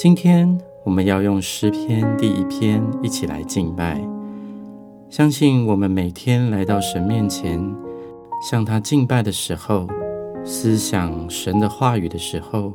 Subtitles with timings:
[0.00, 4.00] 今天我们要用诗篇第一篇一起来敬拜。
[5.10, 7.60] 相信我们每天来到神面前，
[8.48, 9.88] 向他敬拜的时候，
[10.44, 12.72] 思想神的话语的时候，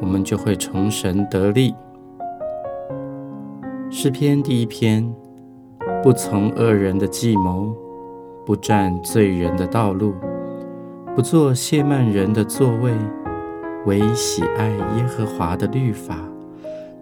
[0.00, 1.74] 我们就会从神得力。
[3.90, 5.14] 诗篇第一篇：
[6.02, 7.76] 不从恶人的计谋，
[8.46, 10.14] 不占罪人的道路，
[11.14, 12.90] 不做亵慢人的座位，
[13.84, 16.16] 唯喜爱耶和华的律法，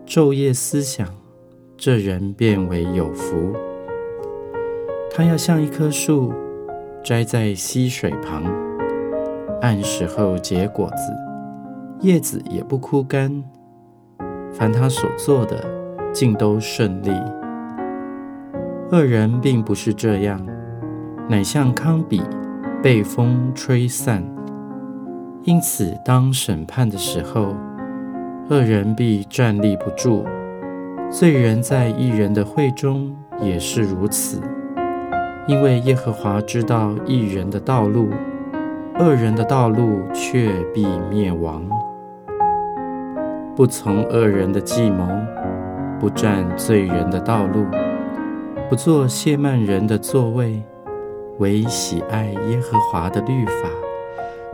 [0.07, 1.09] 昼夜思想，
[1.77, 3.53] 这人变为有福。
[5.11, 6.33] 他要像一棵树，
[7.05, 8.45] 栽在溪水旁，
[9.61, 11.13] 按时候结果子，
[12.01, 13.43] 叶子也不枯干。
[14.53, 15.65] 凡他所做的，
[16.13, 17.11] 尽都顺利。
[18.91, 20.47] 恶人并不是这样，
[21.29, 22.23] 乃像糠秕，
[22.83, 24.23] 被风吹散。
[25.45, 27.55] 因此，当审判的时候，
[28.53, 30.27] 恶人必站立不住；
[31.11, 34.43] 罪人在一人的会中也是如此。
[35.47, 38.11] 因为耶和华知道一人的道路，
[38.99, 41.67] 恶人的道路却必灭亡。
[43.57, 45.09] 不从恶人的计谋，
[45.99, 47.65] 不占罪人的道路，
[48.69, 50.63] 不做亵慢人的座位，
[51.39, 53.71] 唯喜爱耶和华的律法，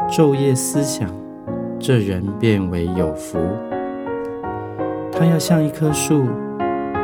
[0.08, 1.10] 昼夜思想，
[1.80, 3.40] 这人变为有福。
[5.18, 6.28] 他要像一棵树，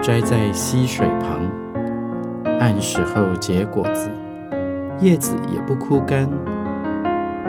[0.01, 1.41] 栽在溪水旁。
[2.61, 4.09] 按时候结果子，
[5.01, 6.29] 叶子也不枯干。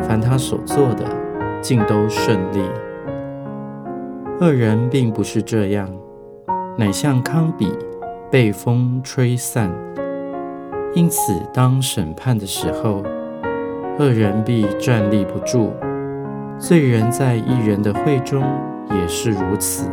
[0.02, 1.06] 凡他所做的，
[1.62, 2.64] 尽都顺利。
[4.42, 5.88] 恶人并不是这样，
[6.76, 7.72] 乃像糠秕，
[8.32, 9.72] 被风吹散。
[10.96, 13.04] 因此，当审判的时候，
[14.00, 15.70] 恶人必站立不住；
[16.58, 18.44] 罪人在一人的会中
[18.90, 19.88] 也是如此。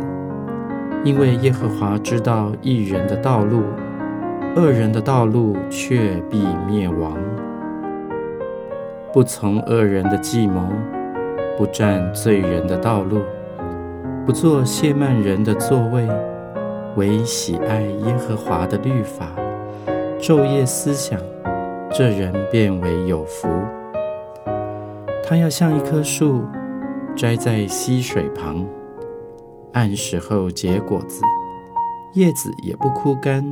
[1.03, 3.63] 因为耶和华知道一人的道路。
[4.55, 7.17] 恶人的道路却必灭亡，
[9.11, 10.61] 不从恶人的计谋，
[11.57, 13.23] 不占罪人的道路，
[14.27, 16.07] 不做亵慢人的座位，
[16.97, 19.25] 唯喜爱耶和华的律法，
[20.19, 21.19] 昼夜思想，
[21.91, 23.49] 这人变为有福。
[25.27, 26.43] 他要像一棵树，
[27.17, 28.63] 栽在溪水旁，
[29.73, 31.21] 按时候结果子，
[32.13, 33.43] 叶子也不枯干。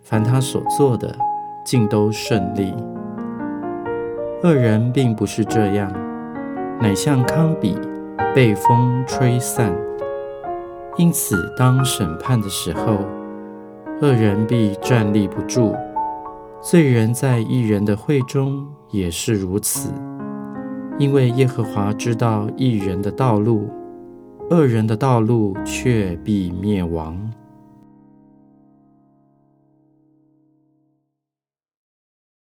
[0.00, 1.14] 凡他所做的，
[1.64, 2.74] 尽都顺利。
[4.42, 5.92] 恶人并不是这样，
[6.80, 7.78] 乃像糠秕，
[8.34, 9.70] 被风吹散。
[10.96, 12.98] 因此，当审判的时候，
[14.00, 15.74] 恶人必站立不住；
[16.62, 19.92] 罪人在一人的会中也是如此。
[20.98, 23.68] 因为耶和华知道一人的道路，
[24.50, 27.18] 恶人的道路却必灭亡。